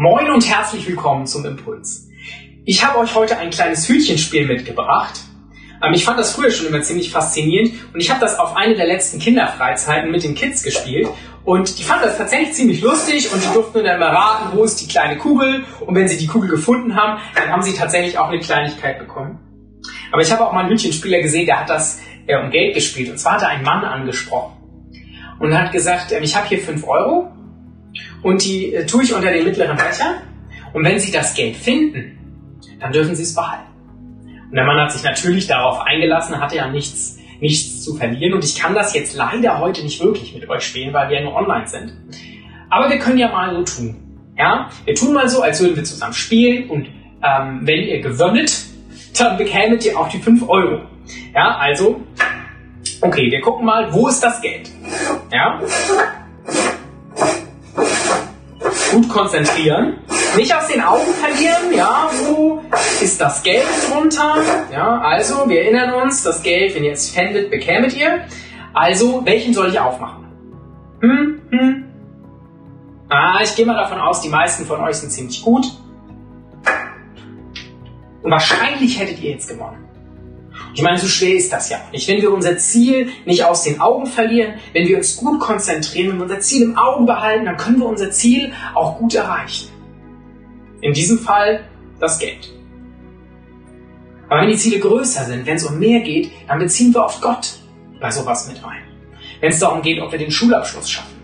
Moin 0.00 0.30
und 0.30 0.48
herzlich 0.48 0.86
willkommen 0.86 1.26
zum 1.26 1.44
Impuls. 1.44 2.06
Ich 2.64 2.86
habe 2.86 3.00
euch 3.00 3.16
heute 3.16 3.36
ein 3.36 3.50
kleines 3.50 3.88
Hütchenspiel 3.88 4.46
mitgebracht. 4.46 5.18
Ähm, 5.84 5.92
ich 5.92 6.04
fand 6.04 6.20
das 6.20 6.36
früher 6.36 6.52
schon 6.52 6.68
immer 6.68 6.82
ziemlich 6.82 7.10
faszinierend 7.10 7.72
und 7.92 7.98
ich 7.98 8.08
habe 8.08 8.20
das 8.20 8.38
auf 8.38 8.54
eine 8.54 8.76
der 8.76 8.86
letzten 8.86 9.18
Kinderfreizeiten 9.18 10.12
mit 10.12 10.22
den 10.22 10.36
Kids 10.36 10.62
gespielt 10.62 11.08
und 11.44 11.80
die 11.80 11.82
fanden 11.82 12.04
das 12.04 12.16
tatsächlich 12.16 12.52
ziemlich 12.52 12.80
lustig 12.80 13.32
und 13.32 13.42
die 13.42 13.52
durften 13.52 13.82
dann 13.82 13.98
mal 13.98 14.14
raten, 14.14 14.56
wo 14.56 14.62
ist 14.62 14.80
die 14.80 14.86
kleine 14.86 15.18
Kugel 15.18 15.64
und 15.80 15.96
wenn 15.96 16.06
sie 16.06 16.16
die 16.16 16.28
Kugel 16.28 16.48
gefunden 16.48 16.94
haben, 16.94 17.20
dann 17.34 17.48
haben 17.48 17.62
sie 17.62 17.74
tatsächlich 17.74 18.18
auch 18.18 18.28
eine 18.28 18.38
Kleinigkeit 18.38 19.00
bekommen. 19.00 19.40
Aber 20.12 20.22
ich 20.22 20.30
habe 20.30 20.46
auch 20.46 20.52
mal 20.52 20.60
einen 20.60 20.70
Hütchenspieler 20.70 21.22
gesehen, 21.22 21.46
der 21.46 21.58
hat 21.58 21.70
das 21.70 22.00
äh, 22.28 22.36
um 22.36 22.50
Geld 22.50 22.76
gespielt 22.76 23.10
und 23.10 23.18
zwar 23.18 23.32
hat 23.32 23.42
er 23.42 23.48
einen 23.48 23.64
Mann 23.64 23.84
angesprochen 23.84 24.58
und 25.40 25.58
hat 25.58 25.72
gesagt, 25.72 26.12
äh, 26.12 26.20
ich 26.20 26.36
habe 26.36 26.46
hier 26.46 26.60
5 26.60 26.86
Euro 26.86 27.32
und 28.22 28.44
die 28.44 28.74
äh, 28.74 28.86
tue 28.86 29.04
ich 29.04 29.14
unter 29.14 29.30
den 29.30 29.44
mittleren 29.44 29.76
Becher. 29.76 30.22
Und 30.72 30.84
wenn 30.84 30.98
Sie 30.98 31.12
das 31.12 31.34
Geld 31.34 31.56
finden, 31.56 32.18
dann 32.80 32.92
dürfen 32.92 33.14
Sie 33.14 33.22
es 33.22 33.34
behalten. 33.34 33.68
Und 34.50 34.56
der 34.56 34.64
Mann 34.64 34.80
hat 34.80 34.92
sich 34.92 35.02
natürlich 35.02 35.46
darauf 35.46 35.80
eingelassen, 35.80 36.40
hatte 36.40 36.56
ja 36.56 36.68
nichts, 36.68 37.18
nichts 37.40 37.82
zu 37.82 37.96
verlieren. 37.96 38.34
Und 38.34 38.44
ich 38.44 38.58
kann 38.58 38.74
das 38.74 38.94
jetzt 38.94 39.16
leider 39.16 39.58
heute 39.58 39.82
nicht 39.82 40.02
wirklich 40.02 40.34
mit 40.34 40.48
euch 40.48 40.62
spielen, 40.62 40.92
weil 40.92 41.08
wir 41.08 41.18
ja 41.18 41.24
nur 41.24 41.36
online 41.36 41.66
sind. 41.66 41.92
Aber 42.70 42.90
wir 42.90 42.98
können 42.98 43.18
ja 43.18 43.28
mal 43.28 43.54
so 43.54 43.62
tun. 43.62 43.96
Ja, 44.36 44.70
wir 44.84 44.94
tun 44.94 45.12
mal 45.12 45.28
so, 45.28 45.42
als 45.42 45.60
würden 45.60 45.76
wir 45.76 45.84
zusammen 45.84 46.14
spielen. 46.14 46.70
Und 46.70 46.86
ähm, 47.22 47.60
wenn 47.62 47.80
ihr 47.80 48.00
gewönnet, 48.00 48.52
dann 49.18 49.36
bekämet 49.36 49.84
ihr 49.84 49.98
auch 49.98 50.08
die 50.08 50.18
5 50.18 50.48
Euro. 50.48 50.82
Ja, 51.34 51.56
also, 51.56 52.00
okay, 53.00 53.30
wir 53.30 53.40
gucken 53.40 53.66
mal, 53.66 53.92
wo 53.92 54.08
ist 54.08 54.22
das 54.22 54.40
Geld? 54.40 54.70
Ja, 55.32 55.60
gut 58.98 59.08
konzentrieren. 59.08 59.98
Nicht 60.36 60.54
aus 60.54 60.66
den 60.68 60.82
Augen 60.82 61.12
verlieren, 61.14 61.72
ja, 61.74 62.10
wo 62.26 62.60
ist 63.00 63.20
das 63.20 63.42
Geld 63.42 63.66
drunter? 63.88 64.36
Ja, 64.72 65.00
also, 65.00 65.48
wir 65.48 65.62
erinnern 65.62 65.94
uns, 66.02 66.22
das 66.22 66.42
Geld, 66.42 66.74
wenn 66.74 66.84
ihr 66.84 66.92
es 66.92 67.10
fändet, 67.10 67.50
bekämet 67.50 67.96
ihr. 67.96 68.24
Also, 68.74 69.24
welchen 69.24 69.54
soll 69.54 69.68
ich 69.68 69.78
aufmachen? 69.78 70.26
Hm, 71.00 71.40
hm. 71.50 71.84
Ah, 73.08 73.40
ich 73.42 73.54
gehe 73.54 73.64
mal 73.64 73.76
davon 73.76 74.00
aus, 74.00 74.20
die 74.20 74.28
meisten 74.28 74.66
von 74.66 74.80
euch 74.80 74.96
sind 74.96 75.10
ziemlich 75.10 75.42
gut. 75.42 75.66
Und 78.22 78.30
wahrscheinlich 78.30 78.98
hättet 78.98 79.20
ihr 79.20 79.30
jetzt 79.30 79.48
gewonnen. 79.48 79.87
Ich 80.78 80.84
meine, 80.84 80.96
so 80.96 81.08
schwer 81.08 81.34
ist 81.34 81.52
das 81.52 81.70
ja 81.70 81.78
nicht. 81.90 82.06
Wenn 82.06 82.22
wir 82.22 82.32
unser 82.32 82.56
Ziel 82.56 83.08
nicht 83.24 83.44
aus 83.44 83.64
den 83.64 83.80
Augen 83.80 84.06
verlieren, 84.06 84.54
wenn 84.72 84.86
wir 84.86 84.98
uns 84.98 85.16
gut 85.16 85.40
konzentrieren, 85.40 86.10
wenn 86.10 86.18
wir 86.18 86.22
unser 86.22 86.38
Ziel 86.38 86.62
im 86.62 86.78
Auge 86.78 87.04
behalten, 87.04 87.46
dann 87.46 87.56
können 87.56 87.80
wir 87.80 87.86
unser 87.86 88.12
Ziel 88.12 88.52
auch 88.76 88.96
gut 88.96 89.12
erreichen. 89.16 89.70
In 90.80 90.92
diesem 90.92 91.18
Fall 91.18 91.64
das 91.98 92.20
Geld. 92.20 92.54
Aber 94.28 94.42
wenn 94.42 94.50
die 94.50 94.56
Ziele 94.56 94.78
größer 94.78 95.24
sind, 95.24 95.46
wenn 95.46 95.56
es 95.56 95.64
um 95.64 95.80
mehr 95.80 95.98
geht, 95.98 96.30
dann 96.46 96.60
beziehen 96.60 96.94
wir 96.94 97.04
oft 97.04 97.20
Gott 97.22 97.58
bei 98.00 98.12
sowas 98.12 98.46
mit 98.46 98.64
ein. 98.64 98.84
Wenn 99.40 99.50
es 99.50 99.58
darum 99.58 99.82
geht, 99.82 100.00
ob 100.00 100.12
wir 100.12 100.18
den 100.20 100.30
Schulabschluss 100.30 100.88
schaffen. 100.88 101.16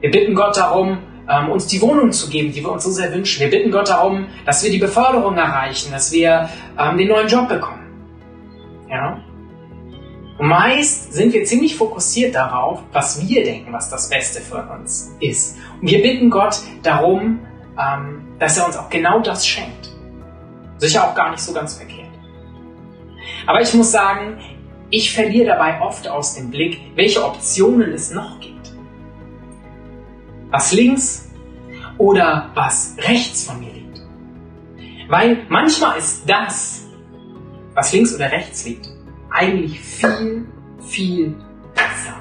Wir 0.00 0.10
bitten 0.10 0.34
Gott 0.34 0.56
darum, 0.56 0.96
ähm, 1.28 1.50
uns 1.50 1.66
die 1.66 1.82
Wohnung 1.82 2.10
zu 2.10 2.30
geben, 2.30 2.52
die 2.52 2.62
wir 2.62 2.72
uns 2.72 2.84
so 2.84 2.90
sehr 2.90 3.12
wünschen. 3.12 3.40
Wir 3.40 3.50
bitten 3.50 3.70
Gott 3.70 3.90
darum, 3.90 4.28
dass 4.46 4.64
wir 4.64 4.70
die 4.70 4.78
Beförderung 4.78 5.36
erreichen, 5.36 5.92
dass 5.92 6.10
wir 6.10 6.48
ähm, 6.78 6.96
den 6.96 7.08
neuen 7.08 7.28
Job 7.28 7.50
bekommen. 7.50 7.83
Und 10.36 10.48
meist 10.48 11.12
sind 11.12 11.32
wir 11.32 11.44
ziemlich 11.44 11.76
fokussiert 11.76 12.34
darauf, 12.34 12.82
was 12.92 13.26
wir 13.26 13.44
denken, 13.44 13.72
was 13.72 13.88
das 13.88 14.08
Beste 14.08 14.40
für 14.40 14.62
uns 14.62 15.14
ist. 15.20 15.56
Und 15.80 15.88
wir 15.88 16.02
bitten 16.02 16.28
Gott 16.28 16.60
darum, 16.82 17.40
ähm, 17.78 18.34
dass 18.38 18.58
er 18.58 18.66
uns 18.66 18.76
auch 18.76 18.90
genau 18.90 19.20
das 19.20 19.46
schenkt. 19.46 19.90
Sicher 20.78 21.08
auch 21.08 21.14
gar 21.14 21.30
nicht 21.30 21.40
so 21.40 21.52
ganz 21.52 21.74
verkehrt. 21.74 22.08
Aber 23.46 23.60
ich 23.60 23.72
muss 23.74 23.92
sagen, 23.92 24.38
ich 24.90 25.12
verliere 25.12 25.46
dabei 25.46 25.80
oft 25.80 26.08
aus 26.08 26.34
dem 26.34 26.50
Blick, 26.50 26.80
welche 26.94 27.24
Optionen 27.24 27.92
es 27.92 28.10
noch 28.10 28.40
gibt. 28.40 28.72
Was 30.50 30.72
links 30.72 31.30
oder 31.98 32.50
was 32.54 32.96
rechts 32.98 33.44
von 33.44 33.60
mir 33.60 33.72
liegt. 33.72 34.02
Weil 35.08 35.46
manchmal 35.48 35.98
ist 35.98 36.28
das, 36.28 36.86
was 37.74 37.92
links 37.92 38.14
oder 38.14 38.30
rechts 38.30 38.64
liegt, 38.64 38.88
eigentlich 39.34 39.80
viel, 39.80 40.46
viel 40.80 41.34
besser. 41.74 42.14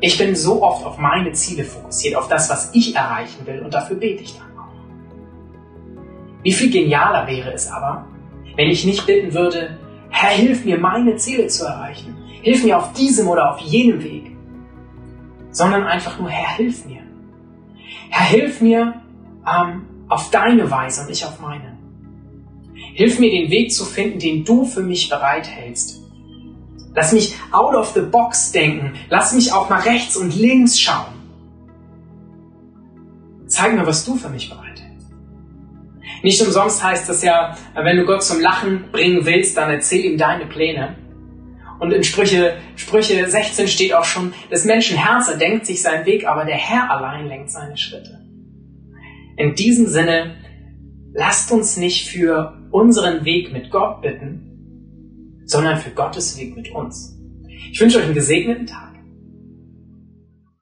Ich 0.00 0.16
bin 0.18 0.34
so 0.34 0.62
oft 0.62 0.84
auf 0.84 0.98
meine 0.98 1.32
Ziele 1.32 1.64
fokussiert, 1.64 2.16
auf 2.16 2.28
das, 2.28 2.48
was 2.48 2.74
ich 2.74 2.96
erreichen 2.96 3.46
will 3.46 3.60
und 3.60 3.72
dafür 3.72 3.96
bete 3.96 4.22
ich 4.22 4.36
dann 4.38 4.58
auch. 4.58 4.72
Wie 6.42 6.52
viel 6.52 6.70
genialer 6.70 7.26
wäre 7.26 7.52
es 7.52 7.70
aber, 7.70 8.06
wenn 8.56 8.68
ich 8.68 8.84
nicht 8.84 9.06
bitten 9.06 9.34
würde, 9.34 9.78
Herr, 10.10 10.30
hilf 10.30 10.64
mir, 10.64 10.78
meine 10.78 11.16
Ziele 11.16 11.48
zu 11.48 11.66
erreichen. 11.66 12.16
Hilf 12.42 12.64
mir 12.64 12.78
auf 12.78 12.92
diesem 12.92 13.28
oder 13.28 13.52
auf 13.52 13.58
jenem 13.60 14.02
Weg. 14.02 14.36
Sondern 15.50 15.84
einfach 15.84 16.18
nur, 16.18 16.30
Herr, 16.30 16.56
hilf 16.56 16.84
mir. 16.86 17.02
Herr, 18.10 18.26
hilf 18.26 18.60
mir 18.60 19.02
ähm, 19.46 19.82
auf 20.08 20.30
deine 20.30 20.70
Weise 20.70 21.02
und 21.02 21.10
ich 21.10 21.24
auf 21.24 21.40
meine. 21.40 21.74
Hilf 22.92 23.18
mir, 23.18 23.30
den 23.30 23.50
Weg 23.50 23.72
zu 23.72 23.84
finden, 23.84 24.18
den 24.18 24.44
du 24.44 24.64
für 24.64 24.82
mich 24.82 25.08
bereithältst. 25.08 26.00
Lass 26.94 27.12
mich 27.12 27.34
out 27.50 27.74
of 27.74 27.88
the 27.94 28.02
box 28.02 28.52
denken. 28.52 28.92
Lass 29.08 29.32
mich 29.32 29.52
auch 29.52 29.68
mal 29.68 29.80
rechts 29.80 30.16
und 30.16 30.36
links 30.36 30.78
schauen. 30.78 31.14
Zeig 33.46 33.74
mir, 33.74 33.86
was 33.86 34.04
du 34.04 34.16
für 34.16 34.28
mich 34.28 34.48
bereithältst. 34.48 35.10
Nicht 36.22 36.40
umsonst 36.40 36.82
heißt 36.82 37.08
das 37.08 37.22
ja, 37.22 37.56
wenn 37.74 37.96
du 37.96 38.04
Gott 38.04 38.22
zum 38.22 38.40
Lachen 38.40 38.90
bringen 38.92 39.26
willst, 39.26 39.56
dann 39.56 39.70
erzähl 39.70 40.04
ihm 40.04 40.16
deine 40.16 40.46
Pläne. 40.46 40.96
Und 41.80 41.92
in 41.92 42.04
Sprüche, 42.04 42.56
Sprüche 42.76 43.28
16 43.28 43.68
steht 43.68 43.94
auch 43.94 44.04
schon, 44.04 44.32
des 44.50 44.64
Menschen 44.64 44.96
Herz 44.96 45.28
erdenkt 45.28 45.66
sich 45.66 45.82
seinen 45.82 46.06
Weg, 46.06 46.26
aber 46.26 46.44
der 46.44 46.56
Herr 46.56 46.90
allein 46.90 47.26
lenkt 47.26 47.50
seine 47.50 47.76
Schritte. 47.76 48.20
In 49.36 49.54
diesem 49.54 49.86
Sinne 49.86 50.36
lasst 51.14 51.52
uns 51.52 51.76
nicht 51.76 52.08
für 52.08 52.60
unseren 52.70 53.24
Weg 53.24 53.52
mit 53.52 53.70
Gott 53.70 54.02
bitten, 54.02 55.42
sondern 55.46 55.78
für 55.78 55.90
Gottes 55.90 56.36
Weg 56.38 56.56
mit 56.56 56.70
uns. 56.72 57.16
Ich 57.72 57.80
wünsche 57.80 57.98
euch 57.98 58.04
einen 58.04 58.14
gesegneten 58.14 58.66
Tag. 58.66 58.93